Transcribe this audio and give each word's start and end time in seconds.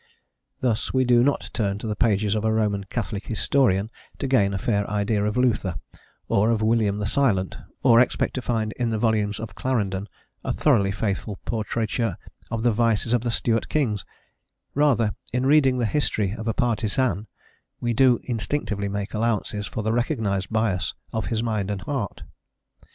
Thus 0.61 0.91
we 0.95 1.05
do 1.05 1.21
not 1.21 1.51
turn 1.53 1.77
to 1.77 1.85
the 1.85 1.95
pages 1.95 2.33
of 2.33 2.43
a 2.43 2.51
Roman 2.51 2.85
Catholic 2.85 3.27
historian 3.27 3.91
to 4.17 4.25
gain 4.25 4.51
a 4.51 4.57
fair 4.57 4.89
idea 4.89 5.23
of 5.23 5.37
Luther, 5.37 5.75
or 6.27 6.49
of 6.49 6.63
William 6.63 6.97
the 6.97 7.05
Silent, 7.05 7.55
or 7.83 7.99
expect 7.99 8.33
to 8.33 8.41
find 8.41 8.73
in 8.79 8.89
the 8.89 8.97
volumes 8.97 9.39
of 9.39 9.53
Clarendon 9.53 10.09
a 10.43 10.51
thoroughly 10.53 10.89
faithful 10.89 11.37
portraiture 11.45 12.17
of 12.49 12.63
the 12.63 12.71
vices 12.71 13.13
of 13.13 13.21
the 13.21 13.29
Stuart 13.29 13.69
kings; 13.69 14.03
rather, 14.73 15.11
in 15.31 15.45
reading 15.45 15.77
the 15.77 15.85
history 15.85 16.31
of 16.33 16.47
a 16.47 16.53
partisan, 16.55 17.27
do 17.83 18.13
we 18.15 18.21
instinctively 18.27 18.89
make 18.89 19.13
allowances 19.13 19.67
for 19.67 19.83
the 19.83 19.93
recognised 19.93 20.49
bias 20.51 20.95
of 21.13 21.27
his 21.27 21.43
mind 21.43 21.69
and 21.69 21.81
heart. 21.81 22.23